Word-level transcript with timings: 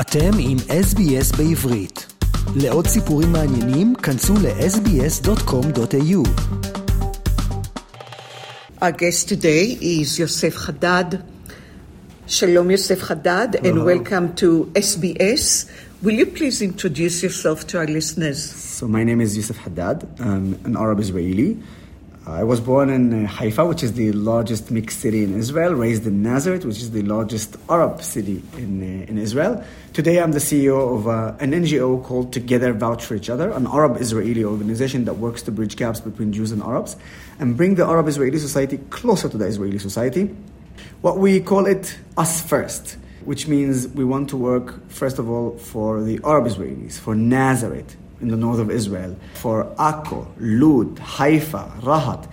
אתם 0.00 0.30
עם 0.38 0.56
SBS 0.58 1.36
בעברית. 1.36 2.06
לעוד 2.56 2.86
סיפורים 2.86 3.32
מעניינים, 3.32 3.94
כנסו 3.94 4.34
ל-sbs.com.au. 4.34 6.28
Our 8.82 8.92
guest 8.92 9.28
today 9.28 9.76
is 9.80 10.18
Yoseph 10.20 10.56
Haddad. 10.66 11.18
Shalom 12.28 12.68
Yoseph 12.74 13.02
Haddad, 13.08 13.56
and 13.66 13.84
welcome 13.84 14.26
to 14.42 14.70
SBS. 14.74 15.44
Will 16.04 16.18
you 16.22 16.26
please 16.26 16.62
introduce 16.62 17.16
yourself 17.24 17.66
to 17.66 17.78
our 17.78 17.88
listeners? 17.98 18.38
So 18.76 18.86
my 18.86 19.02
name 19.02 19.20
is 19.20 19.30
Yoseph 19.38 19.60
Haddad, 19.64 19.98
I'm 20.20 20.46
an 20.68 20.76
Arab 20.76 20.98
Israeli. 21.00 21.50
I 22.30 22.44
was 22.44 22.60
born 22.60 22.90
in 22.90 23.24
uh, 23.24 23.26
Haifa, 23.26 23.64
which 23.64 23.82
is 23.82 23.94
the 23.94 24.12
largest 24.12 24.70
mixed 24.70 25.00
city 25.00 25.24
in 25.24 25.34
Israel, 25.34 25.72
raised 25.72 26.06
in 26.06 26.22
Nazareth, 26.22 26.62
which 26.66 26.76
is 26.76 26.90
the 26.90 27.00
largest 27.00 27.56
Arab 27.70 28.02
city 28.02 28.42
in, 28.58 28.82
uh, 28.82 29.10
in 29.10 29.16
Israel. 29.16 29.64
Today 29.94 30.20
I'm 30.20 30.32
the 30.32 30.38
CEO 30.38 30.94
of 30.94 31.08
uh, 31.08 31.34
an 31.40 31.52
NGO 31.52 32.04
called 32.04 32.34
Together 32.34 32.74
Vouch 32.74 33.02
for 33.02 33.14
Each 33.14 33.30
Other, 33.30 33.50
an 33.52 33.66
Arab 33.66 33.96
Israeli 33.96 34.44
organization 34.44 35.06
that 35.06 35.14
works 35.14 35.40
to 35.44 35.50
bridge 35.50 35.76
gaps 35.76 36.00
between 36.00 36.34
Jews 36.34 36.52
and 36.52 36.62
Arabs 36.62 36.98
and 37.38 37.56
bring 37.56 37.76
the 37.76 37.86
Arab 37.86 38.08
Israeli 38.08 38.38
society 38.38 38.76
closer 38.90 39.30
to 39.30 39.38
the 39.38 39.46
Israeli 39.46 39.78
society. 39.78 40.36
What 41.00 41.16
we 41.16 41.40
call 41.40 41.64
it 41.64 41.98
us 42.18 42.42
first, 42.42 42.98
which 43.24 43.48
means 43.48 43.88
we 43.88 44.04
want 44.04 44.28
to 44.30 44.36
work, 44.36 44.86
first 44.90 45.18
of 45.18 45.30
all, 45.30 45.56
for 45.56 46.02
the 46.02 46.20
Arab 46.22 46.44
Israelis, 46.44 46.98
for 46.98 47.14
Nazareth, 47.14 47.96
in 48.20 48.28
the 48.28 48.36
north 48.36 48.58
of 48.58 48.70
Israel, 48.70 49.16
for 49.34 49.64
Akko, 49.76 50.26
Lud, 50.38 50.98
Haifa, 50.98 51.80
Rahat, 51.80 52.28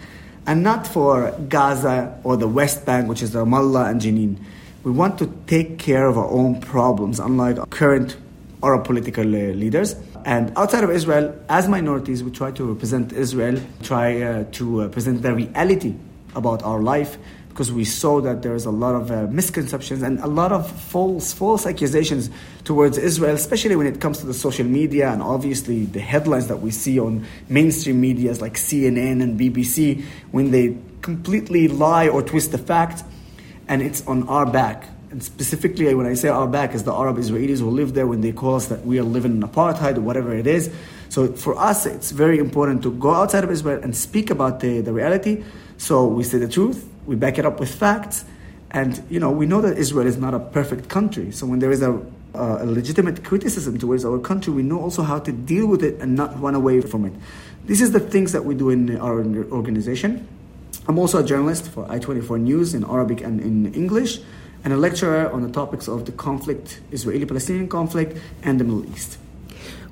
and 0.48 0.64
not 0.64 0.86
for 0.88 1.32
Gaza 1.50 2.20
or 2.24 2.38
the 2.38 2.48
West 2.48 2.86
Bank, 2.86 3.08
which 3.08 3.22
is 3.22 3.34
Ramallah 3.34 3.90
and 3.90 4.02
Jenin. 4.02 4.38
We 4.84 4.92
want 4.92 5.18
to 5.20 5.34
take 5.48 5.80
care 5.80 6.08
of 6.08 6.18
our 6.18 6.30
own 6.30 6.62
problems, 6.62 7.20
unlike 7.20 7.70
current 7.72 8.18
Arab 8.64 8.86
political 8.86 9.24
uh, 9.24 9.54
leaders. 9.54 9.96
And 10.26 10.52
outside 10.58 10.84
of 10.84 10.90
Israel, 10.90 11.36
as 11.50 11.68
minorities, 11.68 12.24
we 12.24 12.32
try 12.32 12.52
to 12.52 12.66
represent 12.66 13.14
Israel, 13.14 13.60
try 13.84 14.22
uh, 14.22 14.46
to 14.54 14.82
uh, 14.82 14.88
present 14.90 15.22
the 15.22 15.34
reality 15.34 15.96
about 16.36 16.64
our 16.64 16.82
life, 16.82 17.18
because 17.56 17.72
we 17.72 17.86
saw 17.86 18.20
that 18.20 18.42
there 18.42 18.54
is 18.54 18.66
a 18.66 18.70
lot 18.70 18.96
of 18.96 19.10
uh, 19.10 19.28
misconceptions 19.28 20.02
and 20.02 20.20
a 20.20 20.28
lot 20.28 20.52
of 20.52 20.70
false 20.70 21.32
false 21.32 21.66
accusations 21.66 22.30
towards 22.66 22.98
Israel, 22.98 23.34
especially 23.34 23.78
when 23.78 23.88
it 23.88 24.02
comes 24.02 24.18
to 24.18 24.26
the 24.26 24.34
social 24.34 24.66
media 24.66 25.10
and 25.10 25.22
obviously 25.22 25.86
the 25.86 26.02
headlines 26.02 26.48
that 26.48 26.58
we 26.58 26.70
see 26.70 27.00
on 27.00 27.26
mainstream 27.48 28.02
medias 28.02 28.42
like 28.42 28.56
CNN 28.56 29.24
and 29.24 29.40
BBC 29.40 30.04
when 30.32 30.52
they 30.52 30.78
completely 31.02 31.70
lie 31.70 32.10
or 32.10 32.22
twist 32.22 32.52
the 32.52 32.58
facts, 32.58 33.06
and 33.70 33.82
it's 33.82 34.06
on 34.06 34.28
our 34.28 34.46
back. 34.46 34.90
And 35.12 35.24
specifically, 35.24 35.96
when 35.96 36.08
I 36.08 36.16
say 36.16 36.28
our 36.28 36.48
back, 36.48 36.76
is 36.76 36.84
the 36.84 36.94
Arab 36.94 37.16
Israelis 37.16 37.60
who 37.60 37.70
live 37.70 37.94
there 37.94 38.06
when 38.06 38.20
they 38.20 38.34
call 38.34 38.56
us 38.56 38.66
that 38.66 38.86
we 38.86 39.00
are 39.00 39.04
living 39.04 39.32
in 39.32 39.42
apartheid 39.42 39.96
or 39.96 40.02
whatever 40.02 40.36
it 40.36 40.46
is. 40.46 40.70
So 41.16 41.32
for 41.32 41.58
us, 41.58 41.86
it's 41.86 42.12
very 42.12 42.40
important 42.40 42.84
to 42.84 42.92
go 42.92 43.14
outside 43.14 43.46
of 43.46 43.50
Israel 43.50 43.80
and 43.82 43.96
speak 43.96 44.30
about 44.30 44.60
the, 44.60 44.82
the 44.82 44.92
reality. 44.92 45.46
So 45.78 46.06
we 46.06 46.26
say 46.26 46.40
the 46.40 46.50
truth, 46.50 46.86
we 47.06 47.16
back 47.16 47.38
it 47.38 47.46
up 47.46 47.58
with 47.58 47.74
facts, 47.74 48.26
and 48.72 49.02
you 49.10 49.22
know 49.22 49.32
we 49.32 49.46
know 49.46 49.62
that 49.62 49.78
Israel 49.78 50.08
is 50.08 50.18
not 50.18 50.34
a 50.34 50.42
perfect 50.42 50.90
country. 50.90 51.32
So 51.32 51.46
when 51.46 51.60
there 51.60 51.72
is 51.72 51.82
a, 51.82 51.98
a 52.34 52.66
legitimate 52.66 53.24
criticism 53.24 53.78
towards 53.78 54.04
our 54.04 54.20
country, 54.20 54.52
we 54.52 54.62
know 54.62 54.82
also 54.82 55.04
how 55.04 55.20
to 55.20 55.32
deal 55.32 55.68
with 55.68 55.86
it 55.86 56.02
and 56.02 56.18
not 56.18 56.38
run 56.42 56.54
away 56.54 56.82
from 56.82 57.06
it. 57.06 57.14
This 57.64 57.80
is 57.80 57.94
the 57.94 58.02
things 58.02 58.34
that 58.34 58.44
we 58.44 58.54
do 58.54 58.70
in 58.70 59.00
our 59.00 59.24
organization. 59.54 60.28
I'm 60.90 61.00
also 61.00 61.24
a 61.24 61.26
journalist 61.26 61.70
for 61.70 61.88
I24 61.88 62.42
News 62.42 62.74
in 62.74 62.84
Arabic 62.84 63.22
and 63.22 63.40
in 63.40 63.74
English, 63.74 64.20
and 64.66 64.74
a 64.74 64.78
lecturer 64.78 65.32
on 65.32 65.44
the 65.44 65.52
topics 65.54 65.88
of 65.88 66.08
the 66.08 66.12
conflict, 66.12 66.82
Israeli-Palestinian 66.92 67.70
conflict, 67.70 68.18
and 68.44 68.60
the 68.60 68.66
Middle 68.66 68.86
East. 68.94 69.18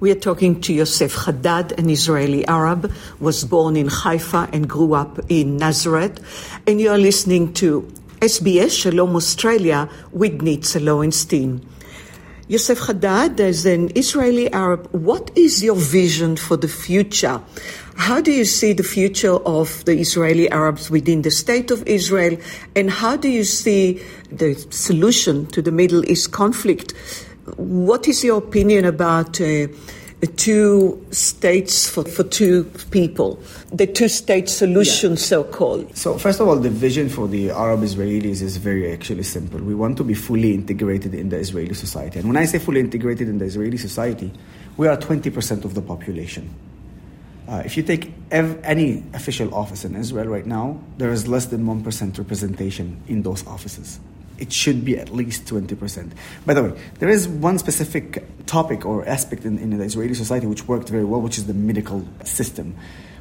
We 0.03 0.11
are 0.11 0.15
talking 0.15 0.59
to 0.59 0.73
Yoseph 0.73 1.23
Haddad, 1.23 1.79
an 1.79 1.89
Israeli 1.89 2.45
Arab, 2.45 2.91
was 3.21 3.45
born 3.45 3.77
in 3.77 3.87
Haifa 3.87 4.49
and 4.51 4.67
grew 4.67 4.95
up 4.95 5.17
in 5.29 5.55
Nazareth. 5.55 6.19
And 6.67 6.81
you 6.81 6.89
are 6.89 6.97
listening 6.97 7.53
to 7.53 7.89
SBS 8.19 8.81
Shalom 8.81 9.15
Australia 9.15 9.87
with 10.11 10.41
Nitza 10.41 10.83
Lowenstein. 10.83 11.65
Yoseph 12.49 12.85
Haddad, 12.85 13.39
as 13.39 13.65
an 13.65 13.91
Israeli 13.95 14.51
Arab, 14.51 14.89
what 14.91 15.31
is 15.37 15.63
your 15.63 15.77
vision 15.77 16.35
for 16.35 16.57
the 16.57 16.67
future? 16.67 17.39
How 17.95 18.19
do 18.19 18.33
you 18.33 18.43
see 18.43 18.73
the 18.73 18.83
future 18.83 19.35
of 19.45 19.85
the 19.85 19.97
Israeli 19.97 20.51
Arabs 20.51 20.91
within 20.91 21.21
the 21.21 21.31
state 21.31 21.71
of 21.71 21.81
Israel? 21.87 22.37
And 22.75 22.91
how 22.91 23.15
do 23.15 23.29
you 23.29 23.45
see 23.45 24.01
the 24.29 24.55
solution 24.69 25.45
to 25.55 25.61
the 25.61 25.71
Middle 25.71 26.03
East 26.11 26.33
conflict? 26.33 26.93
What 27.57 28.07
is 28.07 28.23
your 28.23 28.37
opinion 28.37 28.85
about 28.85 29.41
uh, 29.41 29.67
two 30.37 31.05
states 31.11 31.89
for, 31.89 32.05
for 32.05 32.23
two 32.23 32.63
people, 32.91 33.41
the 33.71 33.85
two 33.85 34.07
state 34.07 34.47
solution, 34.47 35.11
yeah. 35.11 35.17
so 35.17 35.43
called? 35.43 35.95
So, 35.95 36.17
first 36.17 36.39
of 36.39 36.47
all, 36.47 36.55
the 36.55 36.69
vision 36.69 37.09
for 37.09 37.27
the 37.27 37.51
Arab 37.51 37.81
Israelis 37.81 38.41
is 38.41 38.55
very 38.57 38.93
actually 38.93 39.23
simple. 39.23 39.59
We 39.59 39.75
want 39.75 39.97
to 39.97 40.03
be 40.05 40.13
fully 40.13 40.53
integrated 40.53 41.13
in 41.13 41.29
the 41.29 41.37
Israeli 41.37 41.73
society. 41.73 42.19
And 42.19 42.27
when 42.29 42.37
I 42.37 42.45
say 42.45 42.59
fully 42.59 42.79
integrated 42.79 43.27
in 43.27 43.39
the 43.39 43.45
Israeli 43.45 43.77
society, 43.77 44.31
we 44.77 44.87
are 44.87 44.95
20% 44.95 45.65
of 45.65 45.73
the 45.73 45.81
population. 45.81 46.49
Uh, 47.47 47.61
if 47.65 47.75
you 47.75 47.83
take 47.83 48.13
ev- 48.31 48.57
any 48.63 49.03
official 49.13 49.53
office 49.53 49.83
in 49.83 49.97
Israel 49.97 50.27
right 50.27 50.45
now, 50.45 50.79
there 50.97 51.11
is 51.11 51.27
less 51.27 51.47
than 51.47 51.65
1% 51.65 52.17
representation 52.17 53.03
in 53.09 53.21
those 53.21 53.45
offices 53.45 53.99
it 54.37 54.51
should 54.51 54.83
be 54.83 54.97
at 54.97 55.09
least 55.09 55.45
20%. 55.45 56.11
By 56.45 56.53
the 56.53 56.63
way, 56.63 56.79
there 56.99 57.09
is 57.09 57.27
one 57.27 57.57
specific 57.59 58.23
topic 58.45 58.85
or 58.85 59.07
aspect 59.07 59.45
in, 59.45 59.57
in, 59.59 59.77
the 59.77 59.83
Israeli 59.83 60.13
society 60.13 60.47
which 60.47 60.67
worked 60.67 60.89
very 60.89 61.03
well, 61.03 61.21
which 61.21 61.37
is 61.37 61.45
the 61.45 61.53
medical 61.53 62.05
system, 62.23 62.75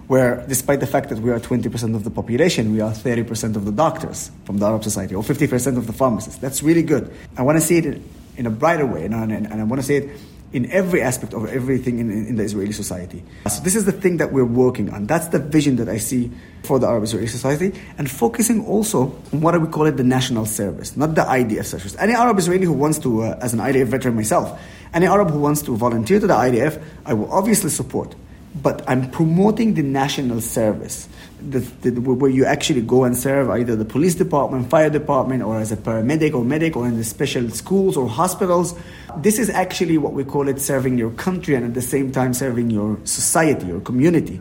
where 0.07 0.45
despite 0.49 0.81
the 0.81 0.87
fact 0.87 1.11
that 1.11 1.19
we 1.19 1.31
are 1.31 1.39
20% 1.41 1.95
of 1.95 2.05
the 2.05 2.11
population, 2.11 2.73
we 2.73 2.81
are 2.81 2.93
30% 2.93 3.57
of 3.57 3.65
the 3.65 3.73
doctors 3.73 4.31
from 4.45 4.59
the 4.59 4.67
Arab 4.67 4.83
society, 4.83 5.15
or 5.15 5.23
50% 5.23 5.77
of 5.77 5.87
the 5.87 5.93
pharmacists. 5.93 6.39
That's 6.39 6.63
really 6.63 6.83
good. 6.83 7.15
I 7.37 7.43
want 7.43 7.57
to 7.57 7.65
see 7.65 7.79
it 7.79 8.01
in, 8.37 8.47
a 8.47 8.51
brighter 8.51 8.87
way, 8.87 9.05
and, 9.05 9.15
and, 9.15 9.33
and 9.33 9.61
I 9.61 9.65
want 9.65 9.81
to 9.81 9.87
see 9.87 9.97
it 9.97 10.11
in 10.53 10.71
every 10.71 11.01
aspect 11.01 11.33
of 11.33 11.47
everything 11.49 11.99
in, 11.99 12.11
in, 12.11 12.37
the 12.37 12.43
Israeli 12.43 12.73
society. 12.73 13.23
So 13.49 13.63
this 13.63 13.75
is 13.75 13.87
the 13.87 13.93
thing 13.93 14.19
that 14.19 14.33
we're 14.33 14.45
working 14.45 14.91
on. 14.91 15.07
That's 15.07 15.29
the 15.29 15.39
vision 15.39 15.77
that 15.77 15.89
I 15.89 15.97
see 15.97 16.31
for 16.63 16.79
the 16.79 16.87
Arab 16.87 17.05
Israeli 17.05 17.27
society, 17.27 17.73
and 17.99 18.11
focusing 18.11 18.65
also 18.67 19.19
on 19.33 19.41
what 19.41 19.61
we 19.61 19.67
call 19.67 19.87
it 19.87 19.97
the 19.97 20.05
national 20.05 20.47
service, 20.47 20.97
not 20.97 21.15
the 21.15 21.23
IDF 21.23 21.65
service. 21.65 21.97
Any 21.99 22.13
Arab 22.13 22.39
Israeli 22.39 22.67
who 22.67 22.73
wants 22.73 22.99
to, 23.01 23.23
uh, 23.23 23.39
as 23.41 23.53
an 23.53 23.61
IDF 23.61 23.87
veteran 23.87 24.15
myself, 24.15 24.61
any 24.95 25.07
Arab 25.07 25.31
who 25.31 25.41
wants 25.41 25.63
to 25.63 25.77
volunteer 25.77 26.21
to 26.21 26.27
the 26.27 26.35
IDF, 26.35 26.81
I 27.05 27.15
will 27.15 27.33
obviously 27.33 27.71
support. 27.71 28.15
But 28.55 28.87
I'm 28.87 29.11
promoting 29.11 29.75
the 29.75 29.83
national 29.83 30.43
service, 30.43 31.09
the, 31.41 31.61
the, 31.61 32.01
where 32.01 32.31
you 32.31 32.45
actually 32.45 32.83
go 32.83 33.05
and 33.05 33.17
serve 33.17 33.49
either 33.49 33.77
the 33.77 33.85
police 33.87 34.15
department, 34.15 34.69
fire 34.69 34.91
department, 34.91 35.43
or 35.43 35.59
as 35.59 35.73
a 35.73 35.77
paramedic 35.77 36.35
or 36.35 36.45
medic, 36.45 36.77
or 36.77 36.87
in 36.87 36.99
the 36.99 37.05
special 37.05 37.49
schools 37.49 37.97
or 37.97 38.07
hospitals. 38.07 38.75
This 39.17 39.39
is 39.39 39.49
actually 39.49 39.97
what 39.97 40.13
we 40.13 40.25
call 40.25 40.49
it 40.49 40.61
serving 40.61 40.99
your 40.99 41.13
country 41.13 41.55
and 41.55 41.65
at 41.65 41.73
the 41.73 41.83
same 41.83 42.13
time 42.13 42.35
serving 42.35 42.69
your 42.69 42.99
society, 43.05 43.67
your 43.67 43.81
community. 43.81 44.39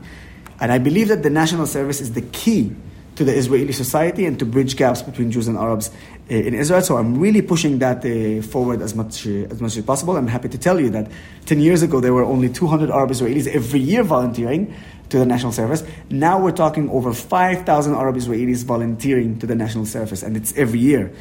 And 0.60 0.74
I 0.74 0.78
believe 0.78 1.08
that 1.08 1.24
the 1.24 1.30
national 1.30 1.66
service 1.66 2.02
is 2.02 2.12
the 2.14 2.22
key 2.22 2.76
to 3.16 3.24
the 3.24 3.34
Israeli 3.34 3.74
society 3.74 4.26
and 4.26 4.40
to 4.40 4.46
bridge 4.46 4.76
gaps 4.76 5.02
between 5.02 5.32
Jews 5.32 5.48
and 5.48 5.58
Arabs 5.58 5.90
uh, 6.30 6.34
in 6.34 6.54
Israel. 6.54 6.82
So 6.82 6.98
I'm 6.98 7.20
really 7.20 7.42
pushing 7.42 7.80
that 7.80 8.06
uh, 8.06 8.42
forward 8.42 8.82
as 8.82 8.96
much 8.96 9.28
uh, 9.28 9.54
as 9.54 9.62
much 9.62 9.78
as 9.78 9.84
possible. 9.84 10.16
I'm 10.16 10.28
happy 10.28 10.50
to 10.50 10.58
tell 10.58 10.80
you 10.80 10.90
that 10.92 11.12
10 11.46 11.60
years 11.60 11.82
ago 11.82 12.00
there 12.00 12.14
were 12.14 12.24
only 12.24 12.50
200 12.50 12.90
Arab 12.90 13.12
Israelis 13.12 13.48
every 13.48 13.80
year 13.80 14.04
volunteering 14.04 14.74
to 15.10 15.20
the 15.20 15.26
national 15.26 15.52
service. 15.52 15.84
Now 16.10 16.40
we're 16.40 16.54
talking 16.54 16.90
over 16.90 17.14
5,000 17.14 17.96
Arab 17.96 18.16
Israelis 18.16 18.64
volunteering 18.64 19.40
to 19.40 19.46
the 19.46 19.56
national 19.56 19.86
service, 19.86 20.24
and 20.24 20.38
it's 20.38 20.58
every 20.58 20.80
year, 20.80 21.12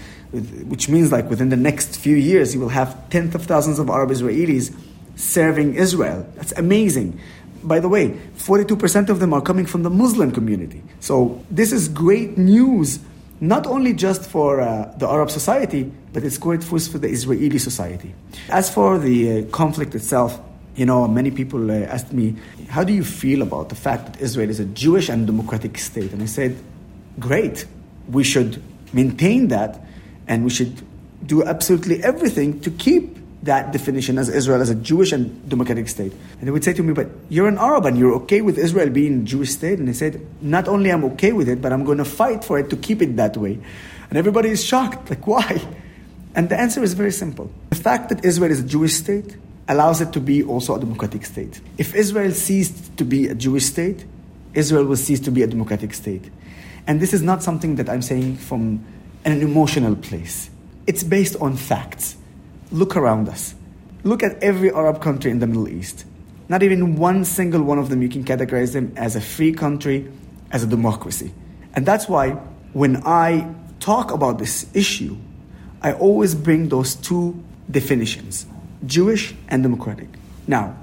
which 0.68 0.88
means 0.88 1.10
like 1.10 1.28
within 1.28 1.48
the 1.48 1.56
next 1.56 1.98
few 1.98 2.14
years 2.14 2.54
you 2.54 2.60
will 2.60 2.68
have 2.68 3.10
tens 3.10 3.34
of 3.34 3.42
thousands 3.46 3.80
of 3.80 3.90
Arab 3.90 4.10
Israelis 4.10 4.72
serving 5.16 5.74
Israel. 5.74 6.24
That's 6.36 6.52
amazing. 6.52 7.20
By 7.62 7.80
the 7.80 7.88
way, 7.88 8.10
42% 8.36 9.08
of 9.08 9.20
them 9.20 9.32
are 9.32 9.40
coming 9.40 9.66
from 9.66 9.82
the 9.82 9.90
Muslim 9.90 10.30
community. 10.32 10.82
So 11.00 11.44
this 11.50 11.72
is 11.72 11.88
great 11.88 12.38
news, 12.38 12.98
not 13.40 13.66
only 13.66 13.92
just 13.92 14.28
for 14.28 14.60
uh, 14.60 14.92
the 14.96 15.08
Arab 15.08 15.30
society, 15.30 15.90
but 16.12 16.24
it's 16.24 16.38
great 16.38 16.62
news 16.72 16.88
for 16.88 16.98
the 16.98 17.08
Israeli 17.08 17.58
society. 17.58 18.14
As 18.48 18.72
for 18.72 18.98
the 18.98 19.42
uh, 19.42 19.46
conflict 19.50 19.94
itself, 19.94 20.40
you 20.76 20.86
know, 20.86 21.06
many 21.06 21.30
people 21.30 21.70
uh, 21.70 21.74
asked 21.74 22.12
me, 22.12 22.36
how 22.68 22.84
do 22.84 22.92
you 22.92 23.04
feel 23.04 23.42
about 23.42 23.68
the 23.68 23.74
fact 23.74 24.12
that 24.12 24.20
Israel 24.20 24.48
is 24.48 24.60
a 24.60 24.64
Jewish 24.64 25.08
and 25.08 25.26
democratic 25.26 25.76
state? 25.78 26.12
And 26.12 26.22
I 26.22 26.26
said, 26.26 26.56
great. 27.18 27.66
We 28.08 28.24
should 28.24 28.62
maintain 28.92 29.48
that 29.48 29.84
and 30.26 30.44
we 30.44 30.50
should 30.50 30.80
do 31.26 31.44
absolutely 31.44 32.02
everything 32.02 32.60
to 32.60 32.70
keep 32.70 33.19
that 33.42 33.72
definition 33.72 34.18
as 34.18 34.28
Israel 34.28 34.60
as 34.60 34.68
a 34.68 34.74
Jewish 34.74 35.12
and 35.12 35.48
democratic 35.48 35.88
state. 35.88 36.12
And 36.38 36.46
they 36.46 36.50
would 36.50 36.62
say 36.62 36.74
to 36.74 36.82
me, 36.82 36.92
but 36.92 37.08
you're 37.28 37.48
an 37.48 37.56
Arab 37.56 37.86
and 37.86 37.98
you're 37.98 38.14
okay 38.16 38.42
with 38.42 38.58
Israel 38.58 38.90
being 38.90 39.22
a 39.22 39.24
Jewish 39.24 39.50
state? 39.50 39.78
And 39.78 39.88
I 39.88 39.92
said, 39.92 40.26
not 40.42 40.68
only 40.68 40.90
I'm 40.90 41.04
okay 41.04 41.32
with 41.32 41.48
it, 41.48 41.62
but 41.62 41.72
I'm 41.72 41.84
going 41.84 41.98
to 41.98 42.04
fight 42.04 42.44
for 42.44 42.58
it 42.58 42.68
to 42.70 42.76
keep 42.76 43.00
it 43.00 43.16
that 43.16 43.36
way. 43.36 43.58
And 44.10 44.18
everybody 44.18 44.50
is 44.50 44.62
shocked, 44.62 45.08
like, 45.08 45.26
why? 45.26 45.62
And 46.34 46.48
the 46.48 46.58
answer 46.58 46.82
is 46.82 46.92
very 46.92 47.12
simple. 47.12 47.50
The 47.70 47.76
fact 47.76 48.10
that 48.10 48.24
Israel 48.24 48.50
is 48.50 48.60
a 48.60 48.66
Jewish 48.66 48.94
state 48.94 49.36
allows 49.68 50.00
it 50.00 50.12
to 50.12 50.20
be 50.20 50.42
also 50.42 50.74
a 50.74 50.80
democratic 50.80 51.24
state. 51.24 51.60
If 51.78 51.94
Israel 51.94 52.32
ceased 52.32 52.96
to 52.98 53.04
be 53.04 53.28
a 53.28 53.34
Jewish 53.34 53.64
state, 53.64 54.04
Israel 54.52 54.84
will 54.84 54.96
cease 54.96 55.20
to 55.20 55.30
be 55.30 55.42
a 55.42 55.46
democratic 55.46 55.94
state. 55.94 56.28
And 56.86 57.00
this 57.00 57.14
is 57.14 57.22
not 57.22 57.42
something 57.42 57.76
that 57.76 57.88
I'm 57.88 58.02
saying 58.02 58.36
from 58.36 58.84
an 59.24 59.40
emotional 59.40 59.94
place. 59.94 60.50
It's 60.86 61.04
based 61.04 61.36
on 61.36 61.56
facts. 61.56 62.16
Look 62.72 62.96
around 62.96 63.28
us. 63.28 63.54
Look 64.04 64.22
at 64.22 64.42
every 64.42 64.72
Arab 64.72 65.02
country 65.02 65.30
in 65.30 65.40
the 65.40 65.46
Middle 65.46 65.68
East. 65.68 66.04
Not 66.48 66.62
even 66.62 66.96
one 66.96 67.24
single 67.24 67.62
one 67.62 67.78
of 67.78 67.90
them 67.90 68.02
you 68.02 68.08
can 68.08 68.24
categorize 68.24 68.72
them 68.72 68.92
as 68.96 69.16
a 69.16 69.20
free 69.20 69.52
country, 69.52 70.10
as 70.50 70.62
a 70.62 70.66
democracy. 70.66 71.32
And 71.74 71.86
that's 71.86 72.08
why 72.08 72.30
when 72.72 73.02
I 73.04 73.52
talk 73.80 74.10
about 74.12 74.38
this 74.38 74.66
issue, 74.74 75.16
I 75.82 75.92
always 75.92 76.34
bring 76.34 76.68
those 76.68 76.94
two 76.94 77.42
definitions 77.70 78.46
Jewish 78.86 79.34
and 79.48 79.62
democratic. 79.62 80.08
Now, 80.46 80.76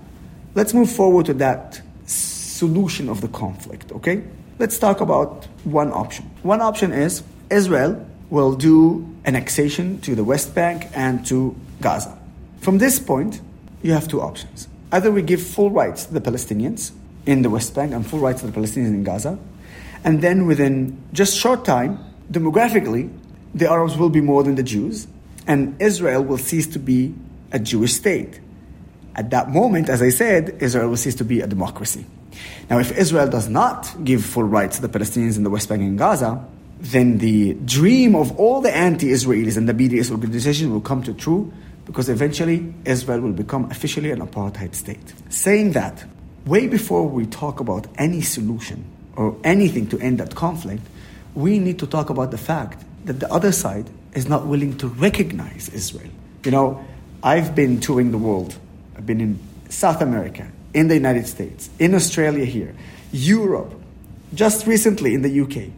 let's 0.56 0.74
move 0.74 0.92
forward 0.92 1.26
to 1.28 1.34
that 1.36 1.82
solution 2.06 3.10
of 3.10 3.22
the 3.22 3.28
conflict, 3.28 3.92
okay? 3.92 4.24
Let's 4.60 4.80
talk 4.80 5.02
about 5.02 5.46
one 5.64 5.92
option. 5.92 6.30
One 6.44 6.62
option 6.62 6.92
is 6.92 7.24
Israel 7.50 8.06
will 8.30 8.56
do 8.56 9.08
annexation 9.26 10.02
to 10.02 10.16
the 10.16 10.24
West 10.24 10.56
Bank 10.56 10.88
and 10.94 11.26
to 11.28 11.56
Gaza. 11.82 12.18
From 12.60 12.78
this 12.78 13.00
point, 13.00 13.42
you 13.82 13.94
have 13.94 14.08
two 14.08 14.22
options. 14.22 14.68
Either 14.92 15.12
we 15.12 15.22
give 15.22 15.42
full 15.42 15.70
rights 15.70 16.06
to 16.06 16.14
the 16.14 16.22
Palestinians 16.22 16.92
in 17.26 17.42
the 17.42 17.50
West 17.50 17.76
Bank 17.76 17.94
and 17.94 18.06
full 18.06 18.20
rights 18.20 18.42
to 18.42 18.48
the 18.48 18.58
Palestinians 18.58 18.88
in 18.88 19.04
Gaza, 19.04 19.38
and 20.04 20.22
then 20.22 20.48
within 20.48 20.98
just 21.14 21.38
short 21.38 21.66
time, 21.66 22.00
demographically, 22.32 23.12
the 23.54 23.70
Arabs 23.70 23.98
will 23.98 24.10
be 24.10 24.22
more 24.22 24.44
than 24.44 24.56
the 24.56 24.64
Jews, 24.64 25.08
and 25.46 25.80
Israel 25.82 26.24
will 26.24 26.38
cease 26.38 26.68
to 26.68 26.80
be 26.80 27.14
a 27.52 27.60
Jewish 27.60 27.94
state. 27.94 28.40
At 29.16 29.30
that 29.32 29.50
moment, 29.50 29.90
as 29.90 30.02
I 30.02 30.10
said, 30.10 30.58
Israel 30.62 30.90
will 30.90 30.98
cease 30.98 31.16
to 31.16 31.26
be 31.26 31.42
a 31.42 31.48
democracy. 31.48 32.06
Now, 32.70 32.80
if 32.80 32.96
Israel 32.98 33.28
does 33.28 33.50
not 33.50 33.96
give 34.04 34.24
full 34.24 34.44
rights 34.44 34.76
to 34.78 34.88
the 34.88 35.00
Palestinians 35.00 35.38
in 35.38 35.44
the 35.44 35.50
West 35.50 35.70
Bank 35.70 35.82
and 35.82 35.98
Gaza, 35.98 36.46
then 36.80 37.18
the 37.18 37.54
dream 37.54 38.16
of 38.16 38.38
all 38.40 38.62
the 38.62 38.76
anti 38.76 39.08
Israelis 39.08 39.58
and 39.58 39.68
the 39.68 39.74
BDS 39.74 40.12
organization 40.12 40.72
will 40.72 40.82
come 40.82 41.02
to 41.04 41.14
true 41.14 41.52
because 41.88 42.10
eventually 42.10 42.74
Israel 42.86 43.22
will 43.22 43.32
become 43.32 43.72
officially 43.72 44.12
an 44.12 44.20
apartheid 44.20 44.76
state. 44.76 45.14
Saying 45.30 45.72
that, 45.72 46.04
way 46.46 46.68
before 46.68 47.08
we 47.08 47.26
talk 47.26 47.62
about 47.62 47.88
any 47.98 48.22
solution 48.22 48.86
or 49.16 49.36
anything 49.44 49.88
to 49.88 50.00
end 50.00 50.20
that 50.20 50.36
conflict, 50.36 50.84
we 51.34 51.60
need 51.60 51.80
to 51.80 51.88
talk 51.88 52.10
about 52.10 52.32
the 52.32 52.38
fact 52.38 52.84
that 53.06 53.22
the 53.22 53.32
other 53.32 53.54
side 53.54 53.90
is 54.14 54.28
not 54.28 54.46
willing 54.46 54.78
to 54.78 54.88
recognize 54.90 55.70
Israel. 55.70 56.12
You 56.44 56.52
know, 56.52 56.86
I've 57.24 57.56
been 57.56 57.80
touring 57.80 58.12
the 58.12 58.18
world. 58.18 58.58
I've 58.98 59.06
been 59.06 59.22
in 59.22 59.40
South 59.70 60.02
America, 60.02 60.48
in 60.74 60.90
the 60.90 60.96
United 60.96 61.28
States, 61.28 61.70
in 61.80 61.96
Australia 61.96 62.46
here, 62.46 62.76
Europe, 63.12 63.74
just 64.34 64.68
recently 64.68 65.14
in 65.14 65.22
the 65.22 65.42
UK. 65.42 65.70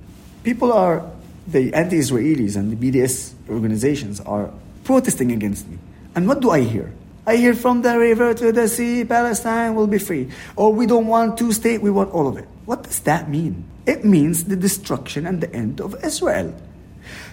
People 0.44 0.74
are, 0.74 1.06
the 1.48 1.74
anti 1.74 1.98
Israelis 1.98 2.56
and 2.56 2.76
the 2.76 2.92
BDS 2.92 3.34
organizations 3.50 4.20
are 4.22 4.50
protesting 4.84 5.32
against 5.32 5.68
me. 5.68 5.78
And 6.16 6.28
what 6.28 6.40
do 6.40 6.52
I 6.52 6.62
hear? 6.62 6.92
I 7.26 7.36
hear 7.36 7.54
from 7.54 7.84
the 7.84 7.98
river 7.98 8.34
to 8.34 8.52
the 8.52 8.68
sea, 8.68 9.06
Palestine 9.06 9.76
will 9.76 9.88
be 9.88 10.00
free. 10.00 10.30
Or 10.56 10.74
we 10.74 10.88
don't 10.88 11.08
want 11.08 11.38
two 11.38 11.52
state, 11.52 11.82
we 11.82 11.92
want 11.92 12.12
all 12.12 12.28
of 12.28 12.38
it. 12.38 12.48
What 12.66 12.84
does 12.84 13.02
that 13.02 13.30
mean? 13.30 13.66
It 13.86 14.04
means 14.04 14.46
the 14.46 14.56
destruction 14.56 15.28
and 15.28 15.42
the 15.42 15.54
end 15.54 15.80
of 15.80 15.96
Israel. 16.04 16.56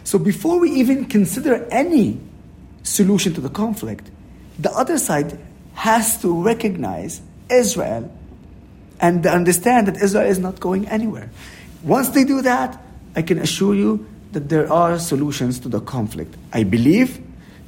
So 0.04 0.18
before 0.18 0.60
we 0.60 0.70
even 0.72 1.06
consider 1.06 1.66
any 1.70 2.20
solution 2.82 3.34
to 3.34 3.40
the 3.40 3.48
conflict, 3.48 4.10
the 4.58 4.70
other 4.72 4.98
side 4.98 5.38
has 5.74 6.20
to 6.22 6.42
recognize 6.42 7.20
Israel 7.50 8.10
and 9.00 9.26
understand 9.26 9.88
that 9.88 9.96
Israel 10.02 10.26
is 10.26 10.38
not 10.38 10.60
going 10.60 10.88
anywhere. 10.88 11.30
Once 11.82 12.10
they 12.10 12.24
do 12.24 12.42
that, 12.42 12.80
I 13.14 13.22
can 13.22 13.38
assure 13.38 13.74
you 13.74 14.06
that 14.32 14.48
there 14.48 14.70
are 14.72 14.98
solutions 14.98 15.60
to 15.60 15.68
the 15.68 15.80
conflict. 15.80 16.34
I 16.52 16.64
believe 16.64 17.20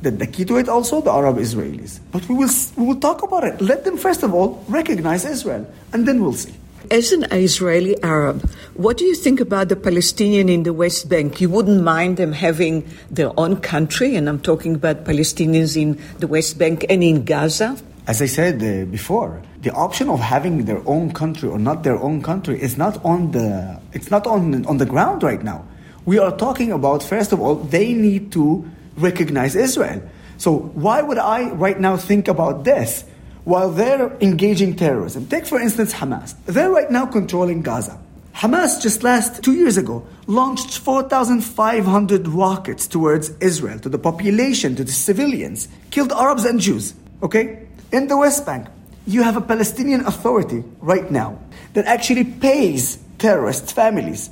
that 0.03 0.19
the 0.19 0.27
key 0.27 0.45
to 0.45 0.57
it 0.57 0.69
also 0.69 1.01
the 1.01 1.11
Arab 1.11 1.37
Israelis. 1.37 2.01
But 2.13 2.29
we 2.29 2.35
will, 2.37 2.51
we 2.77 2.87
will 2.87 3.01
talk 3.01 3.23
about 3.23 3.45
it. 3.45 3.61
Let 3.61 3.85
them 3.85 3.97
first 3.97 4.23
of 4.23 4.35
all 4.35 4.65
recognize 4.69 5.25
Israel, 5.25 5.67
and 5.93 6.07
then 6.07 6.23
we'll 6.23 6.33
see. 6.35 6.55
As 6.91 7.13
an 7.13 7.27
Israeli 7.33 8.01
Arab, 8.03 8.49
what 8.75 8.97
do 8.97 9.05
you 9.05 9.15
think 9.15 9.41
about 9.41 9.69
the 9.69 9.77
Palestinian 9.77 10.49
in 10.49 10.63
the 10.63 10.73
West 10.73 11.09
Bank? 11.09 11.41
You 11.41 11.51
wouldn't 11.51 11.83
mind 11.83 12.17
them 12.17 12.33
having 12.33 12.87
their 13.11 13.33
own 13.37 13.57
country, 13.61 14.15
and 14.15 14.29
I'm 14.29 14.41
talking 14.41 14.77
about 14.77 15.05
Palestinians 15.05 15.77
in 15.77 16.01
the 16.19 16.27
West 16.27 16.59
Bank 16.59 16.87
and 16.89 17.03
in 17.03 17.25
Gaza? 17.25 17.77
As 18.07 18.23
I 18.23 18.27
said 18.27 18.63
uh, 18.63 18.87
before, 18.87 19.43
the 19.61 19.71
option 19.73 20.09
of 20.09 20.21
having 20.21 20.65
their 20.65 20.81
own 20.89 21.13
country 21.13 21.49
or 21.49 21.59
not 21.59 21.83
their 21.83 21.99
own 21.99 22.23
country 22.23 22.61
is 22.63 22.79
not 22.79 23.05
on 23.05 23.33
the 23.33 23.81
it's 23.93 24.11
not 24.11 24.27
on 24.27 24.65
on 24.65 24.79
the 24.79 24.87
ground 24.87 25.23
right 25.23 25.43
now. 25.43 25.67
We 26.07 26.19
are 26.19 26.35
talking 26.35 26.73
about 26.73 27.03
first 27.03 27.33
of 27.33 27.41
all 27.41 27.57
they 27.57 27.93
need 27.93 28.33
to 28.33 28.65
recognize 28.99 29.57
Israel. 29.57 30.03
So 30.37 30.57
why 30.57 31.03
would 31.03 31.19
I 31.19 31.51
right 31.53 31.79
now 31.79 31.97
think 31.97 32.29
about 32.29 32.65
this? 32.65 33.05
while 33.49 33.71
they're 33.71 34.15
engaging 34.21 34.77
terrorism. 34.77 35.27
Take, 35.27 35.47
for 35.47 35.59
instance, 35.59 35.95
Hamas. 35.95 36.35
They're 36.45 36.69
right 36.69 36.91
now 36.91 37.07
controlling 37.07 37.63
Gaza. 37.63 37.99
Hamas 38.35 38.83
just 38.83 39.03
last 39.03 39.43
two 39.43 39.55
years 39.55 39.79
ago 39.79 40.07
launched 40.27 40.77
4,500 40.77 42.29
rockets 42.29 42.87
towards 42.87 43.31
Israel, 43.41 43.79
to 43.79 43.89
the 43.89 43.99
population, 43.99 44.77
to 44.77 44.85
the 44.85 44.93
civilians, 44.93 45.67
killed 45.91 46.13
Arabs 46.13 46.45
and 46.45 46.61
Jews. 46.61 46.93
Okay? 47.23 47.67
In 47.91 48.09
the 48.09 48.19
West 48.19 48.45
Bank, 48.45 48.69
you 49.07 49.23
have 49.23 49.39
a 49.39 49.41
Palestinian 49.41 50.03
authority 50.05 50.63
right 50.81 51.11
now 51.11 51.39
that 51.73 51.87
actually 51.87 52.25
pays 52.25 52.99
terrorist 53.17 53.73
families. 53.73 54.29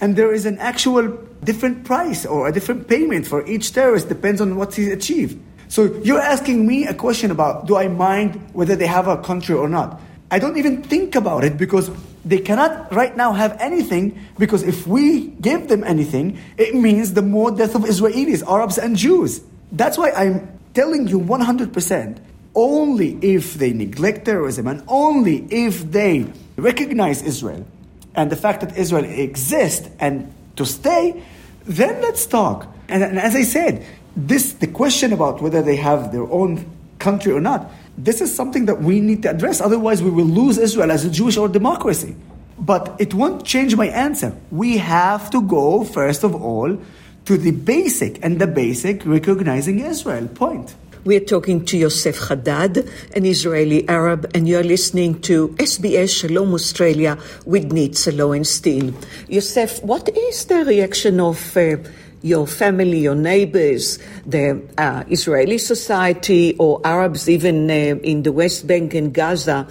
And 0.00 0.16
there 0.16 0.32
is 0.32 0.46
an 0.46 0.58
actual 0.58 1.08
different 1.44 1.84
price 1.84 2.26
or 2.26 2.48
a 2.48 2.52
different 2.52 2.88
payment 2.88 3.26
for 3.26 3.46
each 3.46 3.72
terrorist, 3.72 4.08
depends 4.08 4.40
on 4.40 4.56
what 4.56 4.74
he 4.74 4.90
achieved. 4.90 5.40
So 5.68 5.94
you're 6.02 6.20
asking 6.20 6.66
me 6.66 6.86
a 6.86 6.94
question 6.94 7.30
about 7.30 7.66
do 7.66 7.76
I 7.76 7.88
mind 7.88 8.36
whether 8.52 8.76
they 8.76 8.86
have 8.86 9.08
a 9.08 9.18
country 9.18 9.54
or 9.54 9.68
not? 9.68 10.00
I 10.30 10.38
don't 10.38 10.56
even 10.56 10.82
think 10.82 11.14
about 11.14 11.44
it 11.44 11.56
because 11.56 11.90
they 12.24 12.38
cannot 12.38 12.92
right 12.92 13.16
now 13.16 13.32
have 13.32 13.56
anything 13.60 14.18
because 14.38 14.62
if 14.62 14.86
we 14.86 15.28
give 15.40 15.68
them 15.68 15.84
anything, 15.84 16.38
it 16.56 16.74
means 16.74 17.14
the 17.14 17.22
more 17.22 17.50
death 17.50 17.74
of 17.74 17.82
Israelis, 17.82 18.42
Arabs, 18.46 18.78
and 18.78 18.96
Jews. 18.96 19.42
That's 19.72 19.98
why 19.98 20.10
I'm 20.10 20.48
telling 20.72 21.08
you 21.08 21.20
100% 21.20 22.18
only 22.54 23.18
if 23.20 23.54
they 23.54 23.72
neglect 23.72 24.24
terrorism 24.24 24.66
and 24.66 24.82
only 24.88 25.46
if 25.50 25.90
they 25.90 26.26
recognize 26.56 27.22
Israel 27.22 27.66
and 28.14 28.30
the 28.30 28.36
fact 28.36 28.60
that 28.60 28.76
Israel 28.76 29.04
exists 29.04 29.88
and 29.98 30.32
to 30.56 30.64
stay, 30.64 31.22
then 31.64 32.00
let's 32.02 32.26
talk. 32.26 32.66
And, 32.88 33.02
and 33.02 33.18
as 33.18 33.34
I 33.34 33.42
said, 33.42 33.84
this 34.16 34.52
the 34.54 34.68
question 34.68 35.12
about 35.12 35.42
whether 35.42 35.62
they 35.62 35.76
have 35.76 36.12
their 36.12 36.30
own 36.30 36.70
country 36.98 37.32
or 37.32 37.40
not 37.40 37.70
this 37.96 38.20
is 38.20 38.34
something 38.34 38.66
that 38.66 38.82
we 38.82 39.00
need 39.00 39.22
to 39.22 39.30
address. 39.30 39.60
Otherwise 39.60 40.02
we 40.02 40.10
will 40.10 40.24
lose 40.24 40.58
israel 40.58 40.90
as 40.90 41.04
a 41.04 41.10
jewish 41.10 41.36
or 41.36 41.48
democracy. 41.48 42.16
But 42.58 42.96
it 42.98 43.14
won't 43.14 43.44
change 43.44 43.76
my 43.76 43.86
answer. 43.86 44.34
We 44.50 44.78
have 44.78 45.30
to 45.30 45.42
go 45.42 45.84
first 45.84 46.24
of 46.24 46.34
all 46.34 46.78
to 47.26 47.36
the 47.36 47.50
basic 47.52 48.22
and 48.24 48.40
the 48.40 48.46
basic 48.46 49.04
recognizing 49.06 49.80
israel. 49.80 50.28
Point 50.28 50.74
we're 51.04 51.20
talking 51.20 51.64
to 51.66 51.76
Yoseph 51.76 52.28
Haddad, 52.28 52.88
an 53.14 53.26
Israeli 53.26 53.86
Arab, 53.88 54.30
and 54.34 54.48
you're 54.48 54.64
listening 54.64 55.20
to 55.20 55.48
SBS 55.58 56.20
Shalom 56.20 56.54
Australia 56.54 57.18
with 57.44 57.70
Nitza 57.70 58.16
Lowenstein. 58.16 58.92
Yoseph, 59.28 59.82
what 59.84 60.08
is 60.08 60.46
the 60.46 60.64
reaction 60.64 61.20
of 61.20 61.56
uh, 61.56 61.76
your 62.22 62.46
family, 62.46 63.00
your 63.00 63.14
neighbors, 63.14 63.98
the 64.24 64.62
uh, 64.78 65.04
Israeli 65.08 65.58
society, 65.58 66.56
or 66.56 66.80
Arabs 66.84 67.28
even 67.28 67.70
uh, 67.70 68.00
in 68.02 68.22
the 68.22 68.32
West 68.32 68.66
Bank 68.66 68.94
and 68.94 69.12
Gaza 69.12 69.68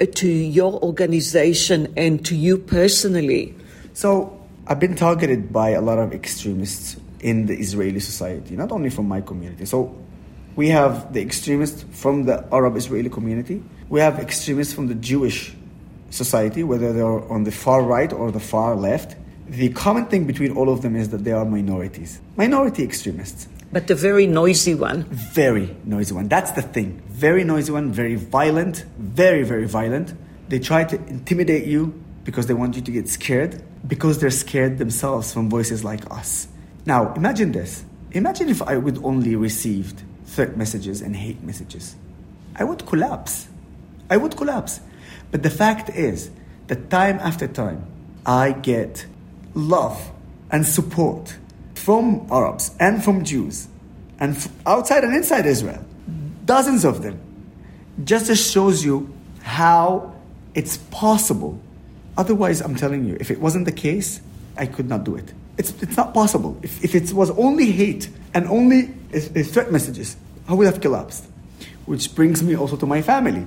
uh, 0.00 0.06
to 0.16 0.28
your 0.28 0.82
organization 0.82 1.92
and 1.96 2.24
to 2.26 2.36
you 2.36 2.58
personally? 2.58 3.54
So, 3.94 4.38
I've 4.66 4.80
been 4.80 4.96
targeted 4.96 5.50
by 5.50 5.70
a 5.70 5.80
lot 5.80 5.98
of 5.98 6.12
extremists 6.12 6.96
in 7.20 7.46
the 7.46 7.56
Israeli 7.56 8.00
society, 8.00 8.54
not 8.54 8.70
only 8.70 8.90
from 8.90 9.08
my 9.08 9.22
community. 9.22 9.64
So, 9.64 10.03
we 10.56 10.68
have 10.68 11.12
the 11.12 11.20
extremists 11.20 11.84
from 11.92 12.24
the 12.24 12.44
Arab 12.52 12.76
Israeli 12.76 13.10
community, 13.10 13.62
we 13.88 14.00
have 14.00 14.18
extremists 14.18 14.72
from 14.72 14.88
the 14.88 14.94
Jewish 14.94 15.54
society, 16.10 16.62
whether 16.62 16.92
they're 16.92 17.32
on 17.32 17.44
the 17.44 17.50
far 17.50 17.82
right 17.82 18.12
or 18.12 18.30
the 18.30 18.40
far 18.40 18.74
left 18.74 19.16
the 19.48 19.68
common 19.70 20.06
thing 20.06 20.24
between 20.24 20.56
all 20.56 20.70
of 20.70 20.82
them 20.82 20.96
is 20.96 21.10
that 21.10 21.24
they 21.24 21.32
are 21.32 21.44
minorities, 21.44 22.20
minority 22.36 22.82
extremists. 22.82 23.48
But 23.72 23.88
the 23.88 23.94
very 23.94 24.26
noisy 24.26 24.74
one. 24.74 25.04
Very 25.04 25.76
noisy 25.84 26.14
one. 26.14 26.28
That's 26.28 26.52
the 26.52 26.62
thing. 26.62 27.02
Very 27.08 27.44
noisy 27.44 27.72
one, 27.72 27.92
very 27.92 28.14
violent, 28.14 28.84
very, 28.98 29.42
very 29.42 29.66
violent. 29.66 30.14
They 30.48 30.58
try 30.60 30.84
to 30.84 30.96
intimidate 31.08 31.66
you 31.66 32.00
because 32.24 32.46
they 32.46 32.54
want 32.54 32.76
you 32.76 32.82
to 32.82 32.90
get 32.90 33.08
scared, 33.08 33.62
because 33.86 34.18
they're 34.18 34.30
scared 34.30 34.78
themselves 34.78 35.32
from 35.32 35.50
voices 35.50 35.84
like 35.84 36.10
us. 36.10 36.48
Now, 36.86 37.12
imagine 37.14 37.52
this. 37.52 37.84
Imagine 38.12 38.48
if 38.48 38.62
I 38.62 38.76
would 38.76 39.04
only 39.04 39.36
received 39.36 40.02
threat 40.26 40.56
messages 40.56 41.00
and 41.00 41.16
hate 41.16 41.42
messages. 41.42 41.96
I 42.56 42.64
would 42.64 42.86
collapse. 42.86 43.48
I 44.10 44.16
would 44.16 44.36
collapse. 44.36 44.80
But 45.30 45.42
the 45.42 45.50
fact 45.50 45.90
is 45.90 46.30
that 46.68 46.90
time 46.90 47.18
after 47.18 47.46
time, 47.48 47.86
I 48.26 48.52
get 48.52 49.06
love 49.54 50.10
and 50.50 50.66
support 50.66 51.36
from 51.74 52.26
Arabs 52.30 52.70
and 52.78 53.02
from 53.02 53.24
Jews 53.24 53.68
and 54.18 54.36
outside 54.66 55.04
and 55.04 55.14
inside 55.14 55.46
Israel, 55.46 55.84
dozens 56.44 56.84
of 56.84 57.02
them. 57.02 57.20
Just 58.04 58.30
shows 58.50 58.84
you 58.84 59.12
how 59.42 60.14
it's 60.54 60.76
possible. 60.76 61.60
Otherwise, 62.16 62.60
I'm 62.60 62.74
telling 62.74 63.04
you, 63.04 63.16
if 63.20 63.30
it 63.30 63.40
wasn't 63.40 63.66
the 63.66 63.72
case, 63.72 64.20
I 64.56 64.66
could 64.66 64.88
not 64.88 65.04
do 65.04 65.16
it. 65.16 65.32
It's, 65.58 65.70
it's 65.82 65.96
not 65.96 66.14
possible. 66.14 66.58
If, 66.62 66.82
if 66.82 66.94
it 66.94 67.12
was 67.12 67.30
only 67.32 67.70
hate 67.70 68.08
and 68.32 68.46
only 68.48 68.94
threat 69.20 69.70
messages, 69.72 70.16
I 70.48 70.54
would 70.54 70.66
have 70.66 70.80
collapsed. 70.80 71.26
Which 71.86 72.14
brings 72.14 72.42
me 72.42 72.56
also 72.56 72.76
to 72.76 72.86
my 72.86 73.02
family. 73.02 73.46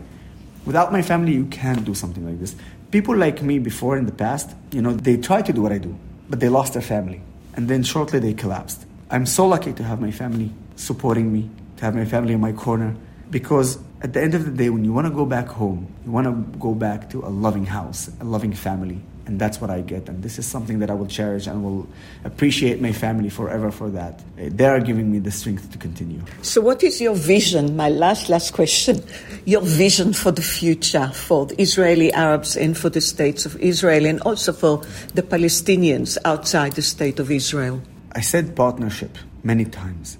Without 0.66 0.92
my 0.92 1.02
family, 1.02 1.34
you 1.34 1.46
can't 1.46 1.84
do 1.86 1.94
something 1.94 2.26
like 2.26 2.40
this. 2.40 2.56
People 2.92 3.16
like 3.16 3.42
me 3.42 3.60
before 3.60 3.98
in 3.98 4.06
the 4.06 4.12
past, 4.12 4.56
you 4.72 4.82
know, 4.82 4.94
they 4.94 5.18
tried 5.18 5.46
to 5.48 5.54
do 5.54 5.62
what 5.62 5.72
I 5.72 5.78
do, 5.78 5.98
but 6.30 6.40
they 6.40 6.50
lost 6.50 6.74
their 6.74 6.82
family. 6.82 7.22
And 7.56 7.68
then 7.68 7.84
shortly 7.84 8.20
they 8.20 8.34
collapsed. 8.34 8.86
I'm 9.10 9.26
so 9.26 9.48
lucky 9.48 9.74
to 9.74 9.84
have 9.84 10.00
my 10.00 10.12
family 10.12 10.52
supporting 10.76 11.32
me, 11.32 11.50
to 11.78 11.86
have 11.86 11.96
my 11.96 12.06
family 12.06 12.34
in 12.34 12.42
my 12.42 12.52
corner, 12.52 12.96
because 13.32 13.80
at 14.02 14.14
the 14.14 14.22
end 14.22 14.36
of 14.36 14.46
the 14.46 14.52
day, 14.52 14.70
when 14.70 14.86
you 14.86 14.94
want 14.94 15.08
to 15.08 15.14
go 15.14 15.26
back 15.26 15.48
home, 15.48 15.88
you 16.06 16.12
want 16.12 16.28
to 16.28 16.60
go 16.60 16.76
back 16.76 17.10
to 17.10 17.26
a 17.26 17.30
loving 17.30 17.66
house, 17.66 18.12
a 18.20 18.24
loving 18.24 18.54
family, 18.54 19.02
and 19.27 19.39
that's 19.39 19.60
what 19.60 19.69
I 19.69 19.81
get. 19.81 20.07
And 20.07 20.24
this 20.24 20.39
is 20.39 20.46
something 20.46 20.79
that 20.79 20.89
I 20.89 20.93
will 20.93 21.07
cherish 21.07 21.48
and 21.48 21.63
will 21.63 21.88
appreciate 22.24 22.81
my 22.81 22.93
family 22.93 23.29
forever 23.29 23.72
for 23.72 23.89
that. 23.89 24.22
Uh, 24.39 24.50
they 24.50 24.65
are 24.65 24.79
giving 24.79 25.12
me 25.12 25.19
the 25.19 25.31
strength 25.31 25.69
to 25.74 25.77
continue. 25.77 26.22
So, 26.41 26.62
what 26.62 26.81
is 26.81 27.01
your 27.01 27.13
vision? 27.13 27.75
My 27.75 27.89
last, 27.89 28.29
last 28.29 28.53
question. 28.53 29.03
Your 29.46 29.62
vision 29.62 30.13
for 30.13 30.31
the 30.31 30.41
future 30.41 31.07
for 31.13 31.46
the 31.46 31.62
Israeli 31.62 32.12
Arabs 32.13 32.55
and 32.55 32.77
for 32.77 32.89
the 32.89 33.01
states 33.01 33.46
of 33.46 33.57
Israel 33.57 34.05
and 34.05 34.22
also 34.22 34.53
for 34.53 34.81
the 35.13 35.24
Palestinians 35.24 36.17
outside 36.24 36.74
the 36.74 36.81
state 36.81 37.19
of 37.19 37.29
Israel? 37.29 37.81
I 38.13 38.22
said 38.22 38.55
partnership 38.55 39.17
many 39.43 39.65
times. 39.65 40.17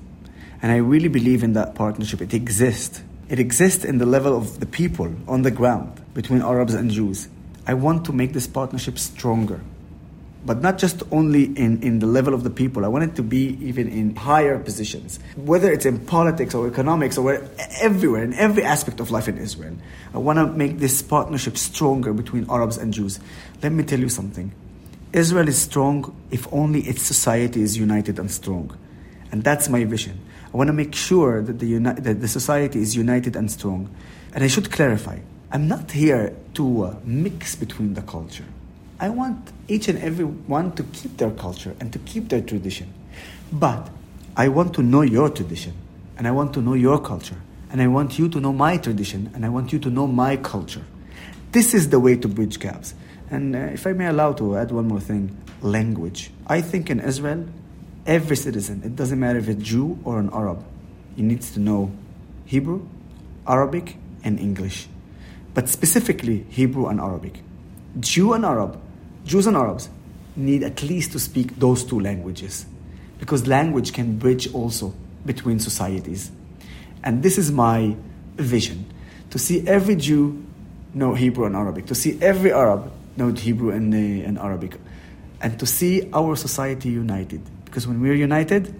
And 0.61 0.71
I 0.71 0.77
really 0.77 1.07
believe 1.07 1.43
in 1.43 1.53
that 1.53 1.75
partnership. 1.75 2.21
It 2.21 2.33
exists. 2.33 3.01
It 3.29 3.39
exists 3.39 3.85
in 3.85 3.99
the 3.99 4.05
level 4.05 4.35
of 4.35 4.59
the 4.59 4.65
people 4.65 5.13
on 5.27 5.43
the 5.43 5.51
ground 5.51 6.01
between 6.13 6.41
Arabs 6.41 6.73
and 6.73 6.89
Jews. 6.89 7.27
I 7.67 7.74
want 7.74 8.05
to 8.05 8.13
make 8.13 8.31
this 8.31 8.47
partnership 8.47 8.97
stronger. 8.97 9.59
But 10.45 10.62
not 10.62 10.77
just 10.77 11.03
only 11.12 11.43
in, 11.43 11.83
in 11.83 12.00
the 12.00 12.05
level 12.05 12.33
of 12.33 12.45
the 12.45 12.50
people. 12.50 12.86
I 12.86 12.88
want 12.88 13.03
it 13.03 13.15
to 13.17 13.24
be 13.24 13.57
even 13.62 13.89
in 13.89 14.15
higher 14.15 14.57
positions, 14.57 15.19
whether 15.36 15.69
it's 15.69 15.86
in 15.86 16.00
politics 16.05 16.55
or 16.55 16.65
economics 16.67 17.17
or 17.17 17.45
everywhere, 17.81 18.24
in 18.24 18.33
every 18.33 18.63
aspect 18.63 19.01
of 19.01 19.12
life 19.12 19.27
in 19.27 19.38
Israel. 19.38 19.75
I 20.13 20.19
want 20.19 20.39
to 20.39 20.47
make 20.47 20.79
this 20.79 21.01
partnership 21.01 21.57
stronger 21.57 22.13
between 22.13 22.50
Arabs 22.50 22.77
and 22.77 22.93
Jews. 22.93 23.19
Let 23.62 23.74
me 23.74 23.83
tell 23.83 24.00
you 24.00 24.07
something. 24.07 24.53
Israel 25.12 25.50
is 25.50 25.59
strong 25.59 26.15
if 26.31 26.47
only 26.53 26.81
its 26.81 27.01
society 27.01 27.62
is 27.62 27.77
united 27.77 28.17
and 28.17 28.31
strong. 28.31 28.77
And 29.33 29.43
that's 29.43 29.67
my 29.67 29.83
vision. 29.83 30.21
I 30.53 30.55
want 30.55 30.69
to 30.69 30.74
make 30.74 30.95
sure 30.95 31.41
that 31.41 31.59
the, 31.59 31.67
uni- 31.67 32.00
that 32.00 32.21
the 32.21 32.27
society 32.29 32.81
is 32.81 32.95
united 32.95 33.36
and 33.36 33.51
strong. 33.51 33.93
And 34.33 34.45
I 34.45 34.47
should 34.47 34.71
clarify 34.71 35.19
I'm 35.50 35.70
not 35.70 35.92
here 35.92 36.36
to 36.56 36.84
uh, 36.84 36.96
mix 37.06 37.56
between 37.56 37.94
the 37.94 38.01
culture. 38.01 38.44
I 39.00 39.10
want 39.10 39.51
each 39.70 39.88
and 39.88 39.98
every 40.00 40.25
one 40.25 40.74
to 40.74 40.84
keep 40.84 41.16
their 41.18 41.32
culture 41.32 41.74
and 41.80 41.94
to 41.94 42.00
keep 42.00 42.27
their 42.27 42.42
tradition. 42.42 42.94
But 43.51 43.89
I 44.36 44.50
want 44.50 44.74
to 44.74 44.84
know 44.84 45.04
your 45.04 45.30
tradition 45.30 45.74
and 46.18 46.27
I 46.27 46.32
want 46.32 46.54
to 46.56 46.62
know 46.62 46.74
your 46.74 47.00
culture 47.00 47.38
and 47.72 47.82
I 47.82 47.88
want 47.88 48.20
you 48.20 48.27
to 48.27 48.42
know 48.42 48.51
my 48.51 48.75
tradition 48.77 49.32
and 49.34 49.46
I 49.46 49.50
want 49.50 49.72
you 49.72 49.80
to 49.80 49.89
know 49.89 50.06
my 50.06 50.36
culture. 50.36 50.84
This 51.54 51.74
is 51.74 51.89
the 51.89 52.00
way 52.00 52.18
to 52.18 52.27
bridge 52.27 52.60
gaps. 52.60 52.94
And 53.30 53.56
uh, 53.56 53.60
if 53.60 53.88
I 53.88 53.94
may 53.94 54.08
allow 54.08 54.34
to 54.34 54.58
add 54.58 54.72
one 54.72 54.88
more 54.88 55.00
thing 55.00 55.38
language. 55.62 56.30
I 56.46 56.62
think 56.62 56.89
in 56.89 57.00
Israel, 57.00 57.46
every 58.06 58.36
citizen, 58.36 58.82
it 58.84 58.96
doesn't 58.96 59.20
matter 59.20 59.39
if 59.39 59.48
it's 59.48 59.63
Jew 59.63 59.98
or 60.04 60.20
an 60.20 60.30
Arab, 60.34 60.63
he 61.16 61.22
needs 61.22 61.51
to 61.54 61.60
know 61.60 61.92
Hebrew, 62.46 62.88
Arabic, 63.48 63.98
and 64.24 64.39
English 64.39 64.88
but 65.57 65.67
specifically 65.67 66.45
Hebrew 66.51 66.85
and 66.85 66.99
Arabic. 66.99 67.41
Jew 67.99 68.33
and 68.33 68.45
Arab, 68.45 68.79
Jews 69.25 69.47
and 69.47 69.57
Arabs 69.57 69.89
need 70.35 70.61
at 70.61 70.83
least 70.83 71.13
to 71.13 71.19
speak 71.19 71.55
those 71.55 71.83
two 71.83 71.99
languages 71.99 72.67
because 73.17 73.47
language 73.47 73.91
can 73.91 74.19
bridge 74.19 74.53
also 74.53 74.93
between 75.25 75.59
societies. 75.59 76.29
And 77.03 77.23
this 77.23 77.39
is 77.39 77.51
my 77.51 77.95
vision 78.35 78.85
to 79.31 79.39
see 79.39 79.67
every 79.67 79.95
Jew 79.95 80.45
know 80.93 81.15
Hebrew 81.15 81.45
and 81.45 81.55
Arabic, 81.55 81.87
to 81.87 81.95
see 81.95 82.19
every 82.21 82.53
Arab 82.53 82.91
know 83.15 83.31
Hebrew 83.31 83.71
and, 83.71 83.91
uh, 83.91 84.27
and 84.27 84.37
Arabic, 84.37 84.75
and 85.41 85.59
to 85.59 85.65
see 85.65 86.07
our 86.13 86.35
society 86.35 86.89
united. 86.89 87.41
Because 87.65 87.87
when 87.87 87.99
we're 87.99 88.13
united, 88.13 88.79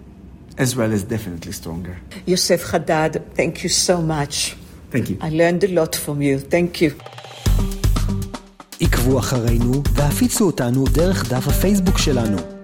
Israel 0.56 0.92
is 0.92 1.02
definitely 1.02 1.50
stronger. 1.50 1.98
Yoseph 2.24 2.70
Haddad, 2.70 3.34
thank 3.34 3.64
you 3.64 3.68
so 3.68 4.00
much. 4.00 4.54
Thank 4.90 5.10
you. 5.10 5.16
I 5.20 5.30
learned 5.30 5.64
a 5.64 5.68
lot 5.68 5.94
from 5.94 6.22
you. 6.22 6.38
Thank 6.38 6.80
you. 6.82 6.90
עקבו 8.80 9.18
אחרינו 9.18 9.82
והפיצו 9.94 10.46
אותנו 10.46 10.84
דרך 10.84 11.32
דף 11.32 11.48
הפייסבוק 11.48 11.98
שלנו. 11.98 12.57